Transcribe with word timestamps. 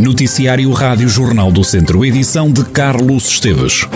Noticiário 0.00 0.72
Rádio 0.72 1.10
Jornal 1.10 1.52
do 1.52 1.62
Centro, 1.62 2.02
edição 2.06 2.50
de 2.50 2.64
Carlos 2.64 3.28
Esteves. 3.28 3.86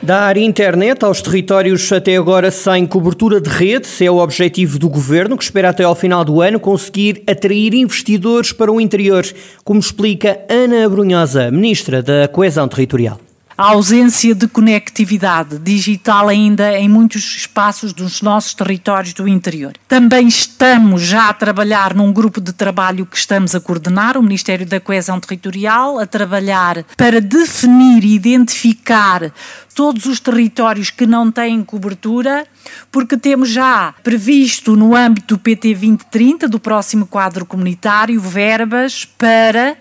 Dar 0.00 0.36
internet 0.36 1.04
aos 1.04 1.20
territórios 1.20 1.90
até 1.90 2.16
agora 2.16 2.52
sem 2.52 2.86
cobertura 2.86 3.40
de 3.40 3.50
rede 3.50 3.88
é 4.00 4.08
o 4.08 4.18
objetivo 4.18 4.78
do 4.78 4.88
governo, 4.88 5.36
que 5.36 5.42
espera 5.42 5.70
até 5.70 5.82
ao 5.82 5.96
final 5.96 6.24
do 6.24 6.40
ano 6.40 6.60
conseguir 6.60 7.24
atrair 7.26 7.74
investidores 7.74 8.52
para 8.52 8.70
o 8.70 8.80
interior, 8.80 9.26
como 9.64 9.80
explica 9.80 10.38
Ana 10.48 10.88
Brunhosa, 10.88 11.50
ministra 11.50 12.00
da 12.00 12.28
Coesão 12.28 12.68
Territorial 12.68 13.18
a 13.56 13.64
ausência 13.64 14.34
de 14.34 14.48
conectividade 14.48 15.58
digital 15.58 16.28
ainda 16.28 16.78
em 16.78 16.88
muitos 16.88 17.36
espaços 17.36 17.92
dos 17.92 18.22
nossos 18.22 18.54
territórios 18.54 19.12
do 19.12 19.28
interior. 19.28 19.72
Também 19.88 20.28
estamos 20.28 21.02
já 21.02 21.28
a 21.28 21.34
trabalhar 21.34 21.94
num 21.94 22.12
grupo 22.12 22.40
de 22.40 22.52
trabalho 22.52 23.06
que 23.06 23.16
estamos 23.16 23.54
a 23.54 23.60
coordenar, 23.60 24.16
o 24.16 24.22
Ministério 24.22 24.66
da 24.66 24.80
Coesão 24.80 25.20
Territorial, 25.20 25.98
a 25.98 26.06
trabalhar 26.06 26.84
para 26.96 27.20
definir 27.20 28.04
e 28.04 28.14
identificar 28.14 29.32
todos 29.74 30.06
os 30.06 30.20
territórios 30.20 30.90
que 30.90 31.06
não 31.06 31.30
têm 31.30 31.62
cobertura, 31.64 32.46
porque 32.90 33.16
temos 33.16 33.48
já 33.48 33.94
previsto 34.02 34.76
no 34.76 34.94
âmbito 34.94 35.34
do 35.34 35.38
PT 35.38 35.68
2030, 35.74 36.48
do 36.48 36.60
próximo 36.60 37.06
quadro 37.06 37.46
comunitário, 37.46 38.20
verbas 38.20 39.04
para 39.04 39.76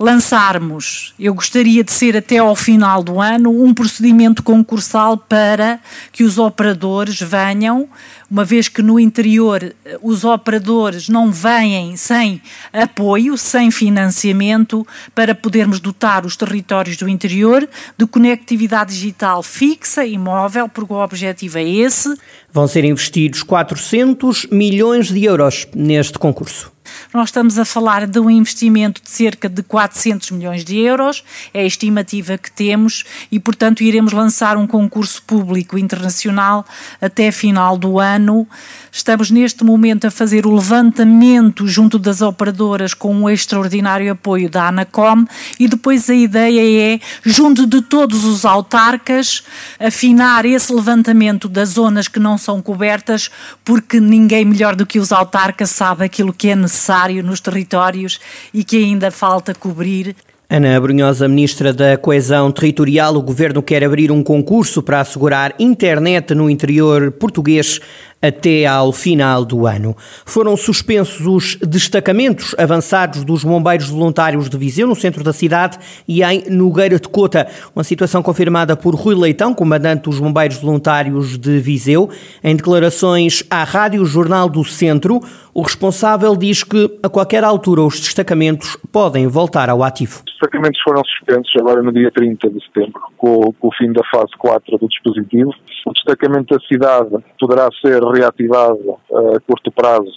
lançarmos, 0.00 1.14
eu 1.18 1.34
gostaria 1.34 1.84
de 1.84 1.92
ser 1.92 2.16
até 2.16 2.38
ao 2.38 2.56
final 2.56 3.02
do 3.02 3.20
ano, 3.24 3.62
um 3.62 3.72
procedimento 3.72 4.42
concursal 4.42 5.16
para 5.16 5.80
que 6.12 6.24
os 6.24 6.38
operadores 6.38 7.20
venham 7.20 7.88
uma 8.34 8.44
vez 8.44 8.66
que 8.66 8.82
no 8.82 8.98
interior 8.98 9.62
eh, 9.62 9.98
os 10.02 10.24
operadores 10.24 11.08
não 11.08 11.30
vêm 11.30 11.96
sem 11.96 12.42
apoio, 12.72 13.38
sem 13.38 13.70
financiamento, 13.70 14.84
para 15.14 15.36
podermos 15.36 15.78
dotar 15.78 16.26
os 16.26 16.36
territórios 16.36 16.96
do 16.96 17.08
interior 17.08 17.68
de 17.96 18.06
conectividade 18.06 18.92
digital 18.92 19.40
fixa 19.40 20.04
e 20.04 20.18
móvel, 20.18 20.68
porque 20.68 20.92
o 20.92 20.96
objetivo 20.96 21.58
é 21.58 21.64
esse. 21.64 22.12
Vão 22.52 22.66
ser 22.66 22.84
investidos 22.84 23.44
400 23.44 24.46
milhões 24.50 25.12
de 25.12 25.24
euros 25.24 25.68
neste 25.72 26.18
concurso. 26.18 26.73
Nós 27.14 27.28
estamos 27.28 27.60
a 27.60 27.64
falar 27.64 28.08
de 28.08 28.18
um 28.18 28.28
investimento 28.28 29.00
de 29.00 29.08
cerca 29.08 29.48
de 29.48 29.62
400 29.62 30.32
milhões 30.32 30.64
de 30.64 30.80
euros, 30.80 31.22
é 31.54 31.60
a 31.60 31.64
estimativa 31.64 32.36
que 32.36 32.50
temos, 32.50 33.04
e, 33.30 33.38
portanto, 33.38 33.84
iremos 33.84 34.12
lançar 34.12 34.56
um 34.56 34.66
concurso 34.66 35.22
público 35.22 35.78
internacional 35.78 36.66
até 37.00 37.30
final 37.30 37.78
do 37.78 38.00
ano. 38.00 38.48
Estamos 38.90 39.30
neste 39.30 39.62
momento 39.62 40.08
a 40.08 40.10
fazer 40.10 40.44
o 40.44 40.52
levantamento 40.52 41.68
junto 41.68 42.00
das 42.00 42.20
operadoras 42.20 42.94
com 42.94 43.14
um 43.14 43.30
extraordinário 43.30 44.10
apoio 44.10 44.50
da 44.50 44.66
Anacom 44.66 45.24
e 45.60 45.68
depois 45.68 46.10
a 46.10 46.14
ideia 46.16 46.96
é, 46.96 47.00
junto 47.24 47.64
de 47.64 47.80
todos 47.80 48.24
os 48.24 48.44
autarcas, 48.44 49.44
afinar 49.78 50.44
esse 50.44 50.72
levantamento 50.72 51.48
das 51.48 51.68
zonas 51.68 52.08
que 52.08 52.18
não 52.18 52.36
são 52.36 52.60
cobertas, 52.60 53.30
porque 53.64 54.00
ninguém 54.00 54.44
melhor 54.44 54.74
do 54.74 54.84
que 54.84 54.98
os 54.98 55.12
autarcas 55.12 55.70
sabe 55.70 56.04
aquilo 56.04 56.32
que 56.32 56.48
é 56.48 56.56
necessário 56.56 57.03
nos 57.12 57.40
territórios 57.40 58.20
e 58.52 58.64
que 58.64 58.76
ainda 58.76 59.10
falta 59.10 59.54
cobrir. 59.54 60.14
Ana 60.48 60.78
Brunhosa, 60.78 61.26
Ministra 61.26 61.72
da 61.72 61.96
Coesão 61.96 62.52
Territorial, 62.52 63.16
o 63.16 63.22
Governo 63.22 63.62
quer 63.62 63.82
abrir 63.82 64.12
um 64.12 64.22
concurso 64.22 64.82
para 64.82 65.00
assegurar 65.00 65.54
internet 65.58 66.34
no 66.34 66.50
interior 66.50 67.10
português 67.12 67.80
até 68.26 68.64
ao 68.64 68.92
final 68.92 69.44
do 69.44 69.66
ano. 69.66 69.94
Foram 70.24 70.56
suspensos 70.56 71.26
os 71.26 71.56
destacamentos 71.56 72.54
avançados 72.58 73.24
dos 73.24 73.44
bombeiros 73.44 73.88
voluntários 73.88 74.48
de 74.48 74.56
Viseu, 74.56 74.86
no 74.86 74.94
centro 74.94 75.22
da 75.22 75.32
cidade, 75.32 75.78
e 76.08 76.22
em 76.22 76.44
Nogueira 76.48 76.98
de 76.98 77.08
Cota. 77.08 77.46
Uma 77.74 77.84
situação 77.84 78.22
confirmada 78.22 78.76
por 78.76 78.94
Rui 78.94 79.14
Leitão, 79.14 79.52
comandante 79.52 80.04
dos 80.04 80.18
bombeiros 80.18 80.56
voluntários 80.56 81.36
de 81.36 81.58
Viseu. 81.58 82.08
Em 82.42 82.56
declarações 82.56 83.44
à 83.50 83.62
Rádio 83.64 84.04
Jornal 84.06 84.48
do 84.48 84.64
Centro, 84.64 85.20
o 85.54 85.62
responsável 85.62 86.34
diz 86.36 86.64
que 86.64 86.98
a 87.00 87.08
qualquer 87.08 87.44
altura 87.44 87.82
os 87.82 88.00
destacamentos 88.00 88.76
podem 88.92 89.28
voltar 89.28 89.70
ao 89.70 89.84
ativo. 89.84 90.22
Os 90.26 90.32
destacamentos 90.32 90.80
foram 90.82 91.00
suspensos 91.04 91.52
agora 91.60 91.80
no 91.80 91.92
dia 91.92 92.10
30 92.10 92.50
de 92.50 92.60
setembro, 92.64 93.00
com, 93.16 93.54
o 93.60 93.70
fim 93.78 93.92
da 93.92 94.02
fase 94.12 94.32
4 94.36 94.78
do 94.78 94.88
dispositivo. 94.88 95.50
O 95.86 95.92
destacamento 95.92 96.54
da 96.54 96.60
cidade 96.66 97.24
poderá 97.38 97.68
ser 97.80 98.02
reativado 98.14 98.96
a 99.12 99.40
curto 99.40 99.70
prazo, 99.70 100.10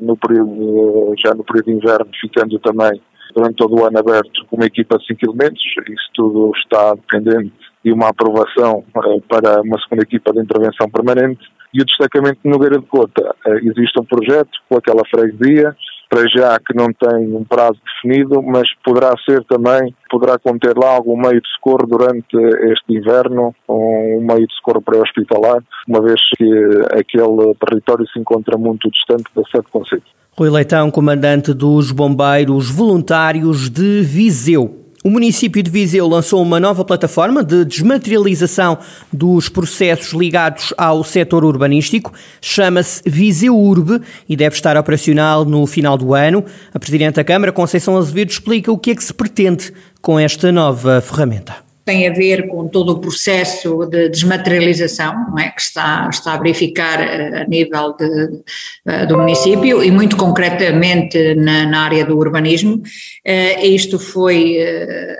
no 0.00 0.16
período, 0.16 1.14
já 1.24 1.34
no 1.34 1.44
período 1.44 1.66
de 1.66 1.72
inverno, 1.72 2.10
ficando 2.20 2.58
também 2.58 3.00
durante 3.34 3.56
todo 3.56 3.80
o 3.80 3.84
ano 3.84 3.98
aberto 3.98 4.44
com 4.48 4.56
uma 4.56 4.66
equipa 4.66 4.98
de 4.98 5.06
5 5.06 5.20
elementos. 5.24 5.62
Isso 5.88 6.10
tudo 6.14 6.52
está 6.56 6.94
dependente 6.94 7.52
de 7.84 7.92
uma 7.92 8.08
aprovação 8.08 8.84
para 8.92 9.60
uma 9.62 9.78
segunda 9.80 10.02
equipa 10.02 10.32
de 10.32 10.40
intervenção 10.40 10.88
permanente. 10.88 11.44
E 11.72 11.82
o 11.82 11.84
destacamento 11.84 12.38
de 12.44 12.50
Nogueira 12.50 12.78
de 12.78 12.86
Cota, 12.86 13.34
existe 13.62 14.00
um 14.00 14.04
projeto 14.04 14.50
com 14.68 14.76
aquela 14.78 15.02
freguesia, 15.10 15.74
para 16.08 16.22
já 16.28 16.58
que 16.58 16.74
não 16.74 16.92
tem 16.92 17.34
um 17.34 17.44
prazo 17.44 17.78
definido, 17.84 18.42
mas 18.42 18.68
poderá 18.84 19.14
ser 19.24 19.42
também, 19.44 19.94
poderá 20.10 20.38
conter 20.38 20.76
lá 20.76 20.90
algum 20.90 21.16
meio 21.16 21.40
de 21.40 21.48
socorro 21.54 21.86
durante 21.86 22.36
este 22.36 22.96
inverno, 22.96 23.54
um 23.68 24.20
meio 24.20 24.46
de 24.46 24.54
socorro 24.54 24.82
pré-hospitalar, 24.82 25.62
uma 25.88 26.02
vez 26.02 26.20
que 26.36 26.44
aquele 26.92 27.54
território 27.66 28.06
se 28.08 28.18
encontra 28.18 28.56
muito 28.56 28.90
distante 28.90 29.24
da 29.34 29.42
sede 29.44 29.66
conselho. 29.70 30.02
Rui 30.36 30.50
Leitão, 30.50 30.90
comandante 30.90 31.54
dos 31.54 31.92
Bombeiros 31.92 32.70
Voluntários 32.70 33.70
de 33.70 34.02
Viseu. 34.02 34.83
O 35.06 35.10
município 35.10 35.62
de 35.62 35.70
Viseu 35.70 36.08
lançou 36.08 36.40
uma 36.40 36.58
nova 36.58 36.82
plataforma 36.82 37.44
de 37.44 37.62
desmaterialização 37.66 38.78
dos 39.12 39.50
processos 39.50 40.14
ligados 40.14 40.72
ao 40.78 41.04
setor 41.04 41.44
urbanístico. 41.44 42.10
Chama-se 42.40 43.02
Viseu 43.04 43.54
Urbe 43.54 44.00
e 44.26 44.34
deve 44.34 44.56
estar 44.56 44.78
operacional 44.78 45.44
no 45.44 45.66
final 45.66 45.98
do 45.98 46.14
ano. 46.14 46.42
A 46.72 46.78
Presidente 46.78 47.16
da 47.16 47.24
Câmara, 47.24 47.52
Conceição 47.52 47.98
Azevedo, 47.98 48.30
explica 48.30 48.72
o 48.72 48.78
que 48.78 48.92
é 48.92 48.94
que 48.94 49.04
se 49.04 49.12
pretende 49.12 49.74
com 50.00 50.18
esta 50.18 50.50
nova 50.50 51.02
ferramenta 51.02 51.73
tem 51.84 52.08
a 52.08 52.12
ver 52.12 52.48
com 52.48 52.66
todo 52.66 52.92
o 52.92 52.98
processo 52.98 53.84
de 53.86 54.08
desmaterialização 54.08 55.14
não 55.30 55.38
é, 55.38 55.50
que 55.50 55.60
está, 55.60 56.08
está 56.10 56.34
a 56.34 56.38
verificar 56.38 57.00
eh, 57.00 57.42
a 57.42 57.44
nível 57.46 57.94
de, 57.94 58.40
eh, 58.86 59.06
do 59.06 59.18
município 59.18 59.82
e 59.82 59.90
muito 59.90 60.16
concretamente 60.16 61.34
na, 61.34 61.66
na 61.66 61.84
área 61.84 62.04
do 62.04 62.16
urbanismo. 62.16 62.76
Uh, 62.76 63.64
isto 63.64 63.98
foi 63.98 64.58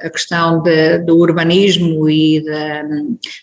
a 0.03 0.11
questão 0.11 0.63
de, 0.63 0.99
do 0.99 1.19
urbanismo 1.19 2.09
e 2.09 2.43
da, 2.45 2.83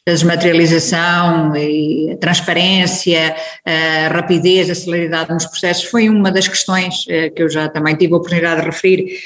desmaterialização 0.06 1.56
e 1.56 2.12
a 2.12 2.18
transparência, 2.18 3.36
a 3.66 4.08
rapidez, 4.10 4.70
a 4.70 4.76
celeridade 4.76 5.34
nos 5.34 5.46
processos 5.46 5.84
foi 5.86 6.10
uma 6.10 6.32
das 6.32 6.48
questões 6.48 7.06
que 7.36 7.42
eu 7.42 7.50
já 7.50 7.70
também 7.70 7.96
tive 7.96 8.14
a 8.14 8.18
oportunidade 8.18 8.62
de 8.62 8.68
referir 8.68 9.18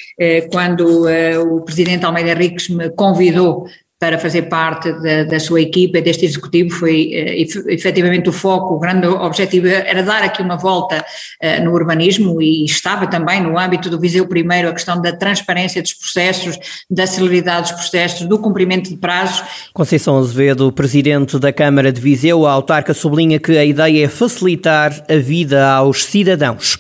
quando 0.51 1.07
o 1.51 1.61
Presidente 1.61 2.05
Almeida 2.05 2.31
Henriques 2.31 2.69
me 2.69 2.89
convidou 2.89 3.67
para 4.05 4.19
fazer 4.19 4.43
parte 4.43 4.91
da, 4.91 5.23
da 5.23 5.39
sua 5.39 5.61
equipa, 5.61 5.99
deste 5.99 6.25
executivo, 6.25 6.69
foi 6.69 7.09
uh, 7.11 7.69
efetivamente 7.71 8.29
o 8.29 8.31
foco, 8.31 8.75
o 8.75 8.79
grande 8.79 9.07
objetivo 9.07 9.67
era 9.67 10.03
dar 10.03 10.21
aqui 10.21 10.43
uma 10.43 10.55
volta 10.55 11.03
uh, 11.43 11.63
no 11.63 11.73
urbanismo 11.73 12.39
e 12.39 12.63
estava 12.65 13.07
também 13.07 13.41
no 13.41 13.57
âmbito 13.57 13.89
do 13.89 13.99
Viseu 13.99 14.27
Primeiro 14.27 14.69
a 14.69 14.73
questão 14.73 15.01
da 15.01 15.11
transparência 15.11 15.81
dos 15.81 15.93
processos, 15.93 16.55
da 16.89 17.07
celeridade 17.07 17.71
dos 17.71 17.81
processos, 17.81 18.27
do 18.27 18.37
cumprimento 18.37 18.91
de 18.91 18.97
prazos. 18.97 19.43
Conceição 19.73 20.19
Azevedo, 20.19 20.71
presidente 20.71 21.39
da 21.39 21.51
Câmara 21.51 21.91
de 21.91 21.99
Viseu, 21.99 22.45
a 22.45 22.51
autarca 22.51 22.93
sublinha 22.93 23.39
que 23.39 23.57
a 23.57 23.65
ideia 23.65 24.05
é 24.05 24.07
facilitar 24.07 25.03
a 25.09 25.15
vida 25.15 25.67
aos 25.67 26.03
cidadãos. 26.03 26.77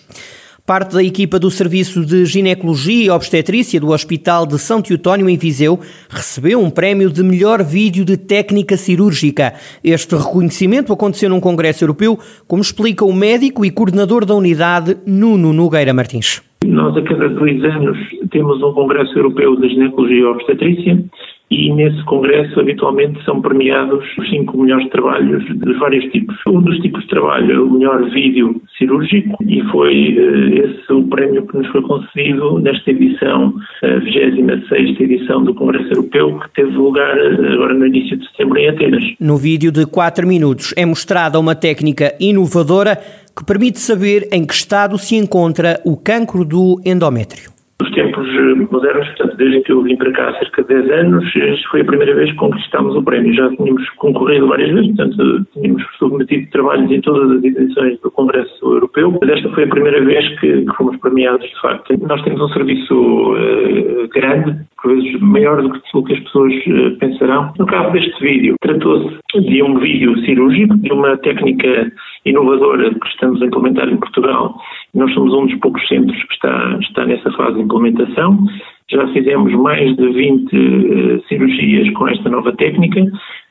Parte 0.65 0.95
da 0.95 1.03
equipa 1.03 1.37
do 1.37 1.51
Serviço 1.51 2.03
de 2.03 2.25
Ginecologia 2.25 3.05
e 3.05 3.09
Obstetrícia 3.11 3.79
do 3.79 3.91
Hospital 3.91 4.47
de 4.47 4.57
São 4.57 4.81
Teotónio, 4.81 5.29
em 5.29 5.37
Viseu, 5.37 5.79
recebeu 6.09 6.59
um 6.59 6.71
prémio 6.71 7.11
de 7.11 7.21
melhor 7.21 7.63
vídeo 7.63 8.03
de 8.03 8.17
técnica 8.17 8.75
cirúrgica. 8.75 9.53
Este 9.83 10.15
reconhecimento 10.15 10.91
aconteceu 10.91 11.29
num 11.29 11.39
congresso 11.39 11.83
europeu, 11.83 12.17
como 12.47 12.63
explica 12.63 13.05
o 13.05 13.13
médico 13.13 13.63
e 13.63 13.69
coordenador 13.69 14.25
da 14.25 14.33
unidade, 14.33 14.97
Nuno 15.05 15.53
Nogueira 15.53 15.93
Martins. 15.93 16.41
Nós, 16.67 16.95
a 16.97 17.01
cada 17.01 17.29
dois 17.29 17.63
anos, 17.63 17.97
temos 18.31 18.61
um 18.61 18.73
congresso 18.73 19.17
europeu 19.17 19.55
de 19.55 19.69
ginecologia 19.69 20.19
e 20.19 20.23
obstetrícia 20.23 21.05
e 21.51 21.71
nesse 21.73 22.03
congresso 22.05 22.59
habitualmente 22.59 23.23
são 23.23 23.41
premiados 23.41 24.03
os 24.17 24.29
cinco 24.29 24.57
melhores 24.57 24.89
trabalhos 24.89 25.43
de 25.45 25.73
vários 25.73 26.03
tipos. 26.11 26.35
Um 26.47 26.61
dos 26.61 26.77
tipos 26.79 27.01
de 27.03 27.09
trabalho 27.09 27.51
é 27.51 27.59
o 27.59 27.69
melhor 27.69 28.09
vídeo 28.09 28.61
cirúrgico 28.77 29.37
e 29.47 29.61
foi 29.71 30.17
uh, 30.17 30.65
esse 30.65 30.91
o 30.91 31.03
prémio 31.03 31.45
que 31.45 31.57
nos 31.57 31.67
foi 31.67 31.81
concedido 31.81 32.59
nesta 32.59 32.91
edição, 32.91 33.53
a 33.83 33.87
26 33.99 34.99
edição 34.99 35.43
do 35.43 35.53
Congresso 35.53 35.89
Europeu, 35.91 36.39
que 36.39 36.49
teve 36.55 36.71
lugar 36.75 37.15
uh, 37.15 37.53
agora 37.53 37.73
no 37.73 37.85
início 37.85 38.17
de 38.17 38.27
setembro 38.27 38.57
em 38.57 38.69
Atenas. 38.69 39.03
No 39.19 39.37
vídeo 39.37 39.71
de 39.71 39.85
4 39.85 40.27
minutos 40.27 40.73
é 40.75 40.85
mostrada 40.85 41.39
uma 41.39 41.55
técnica 41.55 42.15
inovadora 42.19 42.97
que 43.35 43.45
permite 43.45 43.79
saber 43.79 44.29
em 44.31 44.45
que 44.45 44.53
estado 44.53 44.97
se 44.97 45.15
encontra 45.15 45.81
o 45.85 45.97
cancro 45.97 46.45
do 46.45 46.79
endométrio. 46.85 47.55
Nos 47.81 47.91
tempos 47.91 48.25
modernos, 48.71 49.05
portanto, 49.09 49.35
desde 49.35 49.61
que 49.61 49.71
eu 49.73 49.81
vim 49.83 49.97
para 49.97 50.11
cá 50.13 50.29
há 50.29 50.39
cerca 50.39 50.63
de 50.63 50.81
10 50.81 50.91
anos, 50.91 51.25
foi 51.69 51.81
a 51.81 51.85
primeira 51.85 52.15
vez 52.15 52.31
que 52.31 52.37
conquistámos 52.37 52.95
o 52.95 53.03
prémio. 53.03 53.33
Já 53.33 53.49
tínhamos 53.49 53.89
concorrido 53.97 54.47
várias 54.47 54.71
vezes, 54.71 54.95
portanto, 54.95 55.47
tínhamos 55.53 55.83
submetido 55.99 56.49
trabalhos 56.51 56.89
em 56.89 57.01
todas 57.01 57.37
as 57.37 57.43
edições 57.43 57.99
do 57.99 58.09
Congresso 58.11 58.65
Europeu, 58.65 59.17
mas 59.19 59.29
esta 59.29 59.49
foi 59.49 59.65
a 59.65 59.67
primeira 59.67 60.01
vez 60.05 60.39
que, 60.39 60.65
fomos 60.77 60.95
premiados, 60.97 61.45
de 61.45 61.61
facto. 61.61 61.97
Nós 62.07 62.21
temos 62.23 62.41
um 62.41 62.49
serviço 62.53 62.93
uh, 62.95 64.07
grande, 64.13 64.55
por 64.81 64.95
vezes 64.95 65.19
maior 65.19 65.61
do 65.61 65.71
que, 65.71 66.13
as 66.13 66.19
pessoas 66.21 66.53
uh, 66.67 66.97
pensarão. 66.97 67.53
No 67.59 67.65
caso 67.65 67.91
deste 67.91 68.23
vídeo, 68.23 68.55
tratou-se 68.61 69.19
de 69.37 69.61
um 69.61 69.77
vídeo 69.79 70.17
cirúrgico, 70.19 70.77
de 70.77 70.93
uma 70.93 71.17
técnica 71.17 71.91
inovadora 72.25 72.93
que 72.93 73.07
estamos 73.07 73.41
a 73.41 73.45
implementar 73.45 73.87
em 73.87 73.97
Portugal. 73.97 74.55
Nós 74.93 75.13
somos 75.13 75.33
um 75.33 75.45
dos 75.45 75.55
poucos 75.59 75.87
centros 75.87 76.21
que 76.23 76.33
está, 76.33 76.77
está 76.81 77.05
nessa 77.05 77.31
fase 77.31 77.55
de 77.55 77.61
implementação. 77.61 78.45
Já 78.89 79.07
fizemos 79.09 79.53
mais 79.53 79.95
de 79.95 80.09
20 80.09 80.55
uh, 80.55 81.15
eh, 81.15 81.21
cirurgias 81.27 81.91
com 81.93 82.07
esta 82.07 82.29
nova 82.29 82.51
técnica 82.53 83.03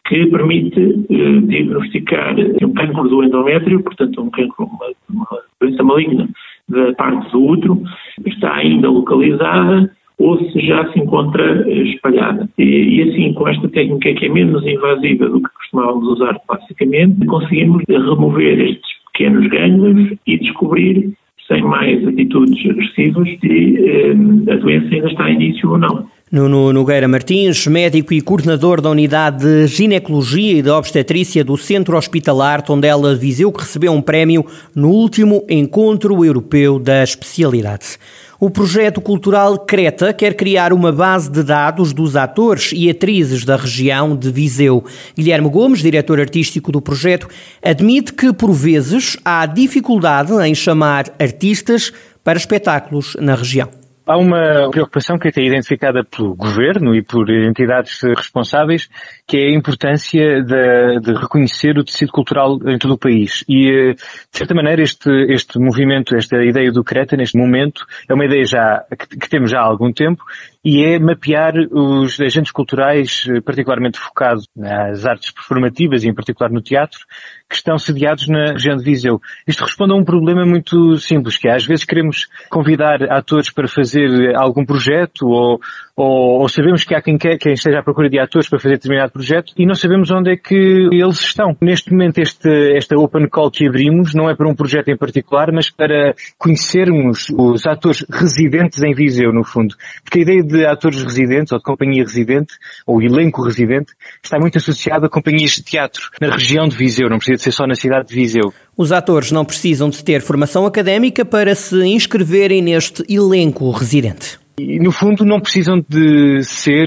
que 0.07 0.27
permite 0.27 0.81
uh, 0.81 1.41
diagnosticar 1.43 2.35
um 2.63 2.73
cancro 2.73 3.09
do 3.09 3.25
endométrio, 3.25 3.83
portanto 3.83 4.23
um 4.23 4.31
cancro, 4.31 4.65
uma, 4.65 4.93
uma 5.11 5.41
doença 5.61 5.83
maligna 5.83 6.29
da 6.69 6.93
parte 6.95 7.31
do 7.33 7.45
útero, 7.45 7.83
está 8.25 8.55
ainda 8.55 8.89
localizada 8.89 9.91
ou 10.19 10.39
se 10.51 10.61
já 10.61 10.91
se 10.93 11.01
encontra 11.01 11.65
eh, 11.69 11.83
espalhada. 11.83 12.49
E, 12.59 12.63
e, 12.63 13.03
assim, 13.03 13.33
com 13.33 13.49
esta 13.49 13.69
técnica 13.69 14.15
que 14.15 14.27
é 14.27 14.29
menos 14.29 14.65
invasiva 14.67 15.29
do 15.29 15.41
que 15.43 15.55
costumávamos 15.55 16.09
usar 16.09 16.39
classicamente, 16.47 17.27
conseguimos 17.27 17.83
remover 17.89 18.61
estes 18.61 18.95
pequenos 19.13 19.49
ganhos 19.49 20.13
e 20.27 20.39
descobrir, 20.39 21.13
sem 21.49 21.63
mais 21.63 22.07
atitudes 22.07 22.71
agressivas, 22.71 23.29
se 23.41 23.77
eh, 23.79 24.53
a 24.53 24.57
doença 24.57 24.95
ainda 24.95 25.09
está 25.09 25.31
em 25.31 25.35
início 25.35 25.71
ou 25.71 25.79
não. 25.79 26.07
Nuno 26.33 26.73
Nogueira 26.73 27.07
Martins, 27.07 27.67
médico 27.67 28.13
e 28.13 28.21
coordenador 28.21 28.81
da 28.81 28.91
Unidade 28.91 29.45
de 29.45 29.67
Ginecologia 29.69 30.59
e 30.59 30.63
de 30.63 30.71
Obstetrícia 30.71 31.45
do 31.45 31.57
Centro 31.57 31.97
Hospitalar 31.97 32.63
Tondela 32.63 33.15
Viseu, 33.15 33.53
que 33.53 33.61
recebeu 33.61 33.93
um 33.93 34.03
prémio 34.03 34.45
no 34.75 34.89
último 34.89 35.45
Encontro 35.49 36.25
Europeu 36.25 36.81
da 36.81 37.05
Especialidade. 37.05 37.99
O 38.45 38.51
projeto 38.51 39.01
cultural 39.01 39.59
Creta 39.61 40.13
quer 40.13 40.35
criar 40.35 40.71
uma 40.75 40.93
base 40.93 41.31
de 41.31 41.43
dados 41.43 41.95
dos 41.95 42.15
atores 42.15 42.73
e 42.75 42.91
atrizes 42.91 43.43
da 43.43 43.57
região 43.57 44.15
de 44.15 44.31
Viseu. 44.31 44.85
Guilherme 45.17 45.49
Gomes, 45.49 45.79
diretor 45.79 46.21
artístico 46.21 46.71
do 46.71 46.83
projeto, 46.83 47.27
admite 47.63 48.13
que, 48.13 48.35
por 48.35 48.53
vezes, 48.53 49.17
há 49.25 49.47
dificuldade 49.47 50.31
em 50.47 50.55
chamar 50.55 51.07
artistas 51.19 51.91
para 52.23 52.37
espetáculos 52.37 53.17
na 53.19 53.35
região. 53.35 53.84
Há 54.07 54.19
uma 54.19 54.71
preocupação 54.71 55.19
que 55.19 55.29
é 55.29 55.43
identificada 55.43 56.05
pelo 56.05 56.35
governo 56.35 56.95
e 56.95 57.03
por 57.03 57.31
entidades 57.31 58.03
responsáveis, 58.03 58.91
que 59.27 59.39
é 59.39 59.47
a 59.47 59.55
importância 59.55 60.43
de, 60.43 61.01
de, 61.01 61.15
reconhecer 61.15 61.79
o 61.79 61.85
tecido 61.85 62.13
cultural 62.13 62.59
em 62.67 62.77
todo 62.77 62.95
o 62.95 62.99
país. 62.99 63.43
E, 63.49 63.71
eh, 63.71 63.95
de 63.95 64.39
certa 64.39 64.55
maneira, 64.55 64.83
este, 64.83 65.11
este 65.33 65.59
movimento, 65.59 66.15
esta 66.15 66.37
ideia 66.45 66.71
do 66.71 66.85
Creta, 66.85 67.17
neste 67.17 67.39
momento, 67.39 67.87
é 68.07 68.13
uma 68.13 68.27
ideia 68.27 68.45
já, 68.45 68.85
que, 68.91 69.19
que 69.19 69.29
temos 69.31 69.51
já 69.51 69.61
há 69.61 69.65
algum 69.65 69.91
tempo 69.91 70.23
e 70.65 70.83
é 70.83 70.99
mapear 70.99 71.53
os 71.71 72.19
agentes 72.21 72.51
culturais, 72.51 73.27
eh, 73.29 73.41
particularmente 73.41 73.99
focados 73.99 74.49
nas 74.57 75.05
artes 75.05 75.31
performativas 75.31 76.05
e 76.05 76.09
em 76.09 76.15
particular 76.15 76.51
no 76.51 76.63
teatro, 76.63 77.01
que 77.49 77.57
estão 77.57 77.79
sediados 77.79 78.27
na 78.29 78.53
região 78.53 78.77
de 78.77 78.83
Viseu. 78.83 79.21
Isto 79.47 79.65
responde 79.65 79.93
a 79.93 79.97
um 79.97 80.05
problema 80.05 80.47
muito 80.47 80.97
simples, 80.97 81.37
que 81.37 81.49
é 81.49 81.55
às 81.55 81.67
vezes 81.67 81.85
queremos 81.85 82.27
convidar 82.49 83.03
atores 83.13 83.51
para 83.51 83.69
fazer 83.69 84.35
algum 84.35 84.65
projeto 84.65 85.27
ou, 85.27 85.61
ou, 85.95 86.41
ou 86.41 86.49
sabemos 86.49 86.83
que 86.83 86.95
há 86.95 87.03
quem, 87.03 87.19
quer, 87.19 87.37
quem 87.37 87.53
esteja 87.53 87.81
à 87.81 87.83
procura 87.83 88.09
de 88.09 88.19
atores 88.19 88.49
para 88.49 88.59
fazer 88.59 88.77
determinado 88.77 89.13
projeto 89.13 89.53
e 89.59 89.67
não 89.67 89.75
sabemos 89.75 90.11
onde 90.11 90.33
é 90.33 90.37
que 90.37 90.55
eles 90.55 91.21
estão. 91.21 91.55
Neste 91.61 91.93
momento 91.93 92.19
este, 92.19 92.49
esta 92.75 92.97
open 92.97 93.29
call 93.29 93.51
que 93.51 93.69
abrimos 93.69 94.15
não 94.15 94.31
é 94.31 94.35
para 94.35 94.49
um 94.49 94.55
projeto 94.55 94.89
em 94.89 94.97
particular, 94.97 95.53
mas 95.53 95.71
para 95.71 96.15
conhecermos 96.39 97.29
os 97.31 97.67
atores 97.67 98.05
residentes 98.11 98.83
em 98.83 98.95
Viseu, 98.95 99.33
no 99.33 99.45
fundo. 99.45 99.75
Porque 100.03 100.21
a 100.21 100.23
ideia 100.23 100.43
de 100.43 100.54
de 100.55 100.65
atores 100.67 101.03
residentes 101.03 101.53
ou 101.53 101.59
de 101.59 101.65
companhia 101.65 102.03
residente 102.03 102.55
ou 102.87 103.03
elenco 103.03 103.43
residente 103.43 103.93
está 104.23 104.39
muito 104.39 104.59
associado 104.59 105.07
a 105.07 105.09
companhias 105.09 105.53
de 105.53 105.63
teatro 105.63 106.11
na 106.21 106.31
região 106.31 106.69
de 106.69 106.77
Viseu, 106.77 107.09
não 107.09 107.19
precisa 107.19 107.37
de 107.37 107.43
ser 107.43 107.53
só 107.53 107.67
na 107.67 107.75
cidade 107.75 108.09
de 108.09 108.15
Viseu. 108.15 108.53
Os 108.77 108.93
atores 108.93 109.33
não 109.33 109.45
precisam 109.45 109.91
de 109.91 110.03
ter 110.03 110.21
formação 110.21 110.67
académica 110.67 111.25
para 111.25 111.55
se 111.55 111.77
inscreverem 111.85 112.63
neste 112.63 113.05
elenco 113.09 113.71
residente. 113.71 114.39
E, 114.57 114.79
no 114.79 114.93
fundo, 114.93 115.25
não 115.25 115.41
precisam 115.41 115.85
de 115.89 116.41
ser, 116.45 116.87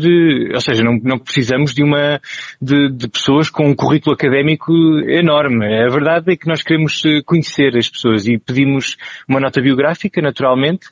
ou 0.54 0.62
seja, 0.62 0.82
não, 0.84 0.98
não 1.04 1.20
precisamos 1.20 1.74
de 1.74 1.84
uma, 1.84 2.22
de, 2.62 2.90
de, 2.90 3.10
pessoas 3.10 3.50
com 3.50 3.68
um 3.68 3.76
currículo 3.76 4.16
académico 4.16 4.72
enorme. 5.06 5.66
A 5.66 5.90
verdade 5.90 6.32
é 6.32 6.38
que 6.38 6.48
nós 6.48 6.64
queremos 6.64 7.02
conhecer 7.26 7.76
as 7.76 7.90
pessoas 7.90 8.26
e 8.26 8.38
pedimos 8.38 8.96
uma 9.28 9.42
nota 9.42 9.62
biográfica, 9.62 10.22
naturalmente, 10.22 10.88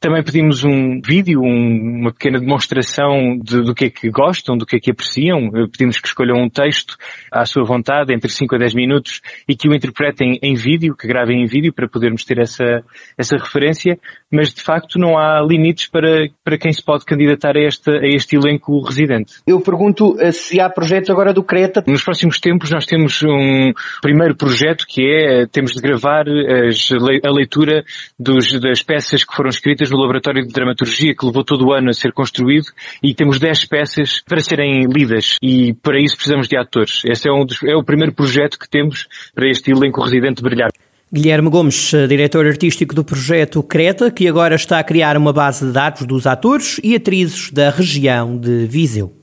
também 0.00 0.24
pedimos 0.24 0.64
um 0.64 0.98
vídeo, 1.02 1.42
um, 1.42 2.00
uma 2.00 2.10
pequena 2.10 2.40
demonstração 2.40 3.38
de, 3.38 3.60
do 3.60 3.74
que 3.74 3.84
é 3.84 3.90
que 3.90 4.08
gostam, 4.10 4.56
do 4.56 4.64
que 4.64 4.76
é 4.76 4.80
que 4.80 4.90
apreciam. 4.90 5.50
Pedimos 5.70 6.00
que 6.00 6.08
escolham 6.08 6.42
um 6.42 6.48
texto 6.48 6.96
à 7.30 7.44
sua 7.44 7.64
vontade, 7.64 8.14
entre 8.14 8.30
5 8.30 8.54
a 8.54 8.58
10 8.58 8.74
minutos, 8.74 9.20
e 9.46 9.54
que 9.54 9.68
o 9.68 9.74
interpretem 9.74 10.38
em 10.42 10.54
vídeo, 10.54 10.96
que 10.96 11.06
gravem 11.06 11.42
em 11.42 11.46
vídeo 11.46 11.70
para 11.70 11.86
podermos 11.86 12.24
ter 12.24 12.38
essa, 12.38 12.82
essa 13.18 13.36
referência. 13.36 13.98
Mas 14.32 14.54
de 14.54 14.62
facto 14.62 14.98
não 14.98 15.18
há 15.18 15.38
limites 15.42 15.86
para, 15.86 16.30
para 16.42 16.56
quem 16.56 16.72
se 16.72 16.82
pode 16.82 17.04
candidatar 17.04 17.54
a 17.54 17.60
este, 17.60 17.90
a 17.90 18.06
este 18.06 18.36
elenco 18.36 18.80
residente. 18.80 19.34
Eu 19.46 19.60
pergunto 19.60 20.16
eh, 20.18 20.32
se 20.32 20.58
há 20.60 20.70
projetos 20.70 21.10
agora 21.10 21.34
do 21.34 21.44
Creta. 21.44 21.84
Nos 21.86 22.02
próximos 22.02 22.40
tempos 22.40 22.70
nós 22.70 22.86
temos 22.86 23.22
um 23.22 23.72
primeiro 24.00 24.34
projeto 24.34 24.86
que 24.88 25.02
é, 25.02 25.46
temos 25.46 25.72
de 25.72 25.82
gravar 25.82 26.24
as, 26.26 26.90
a 26.90 27.30
leitura 27.30 27.84
dos, 28.18 28.58
das 28.58 28.82
peças 28.82 29.24
que 29.24 29.34
foram 29.34 29.50
escritas 29.50 29.89
no 29.90 29.98
laboratório 29.98 30.46
de 30.46 30.52
dramaturgia 30.52 31.14
que 31.14 31.26
levou 31.26 31.44
todo 31.44 31.66
o 31.66 31.72
ano 31.72 31.90
a 31.90 31.92
ser 31.92 32.12
construído 32.12 32.66
e 33.02 33.14
temos 33.14 33.38
10 33.38 33.66
peças 33.66 34.20
para 34.20 34.40
serem 34.40 34.84
lidas 34.86 35.36
e 35.42 35.74
para 35.74 36.00
isso 36.00 36.16
precisamos 36.16 36.48
de 36.48 36.56
atores. 36.56 37.02
Esse 37.04 37.28
é, 37.28 37.32
um 37.32 37.44
dos, 37.44 37.62
é 37.64 37.74
o 37.74 37.84
primeiro 37.84 38.12
projeto 38.12 38.58
que 38.58 38.68
temos 38.68 39.06
para 39.34 39.48
este 39.48 39.70
elenco 39.70 40.02
residente 40.02 40.42
brilhar. 40.42 40.70
Guilherme 41.12 41.50
Gomes, 41.50 41.90
diretor 42.08 42.46
artístico 42.46 42.94
do 42.94 43.02
projeto 43.02 43.62
Creta, 43.64 44.12
que 44.12 44.28
agora 44.28 44.54
está 44.54 44.78
a 44.78 44.84
criar 44.84 45.16
uma 45.16 45.32
base 45.32 45.66
de 45.66 45.72
dados 45.72 46.06
dos 46.06 46.24
atores 46.24 46.80
e 46.84 46.94
atrizes 46.94 47.50
da 47.50 47.68
região 47.68 48.38
de 48.38 48.66
Viseu. 48.66 49.19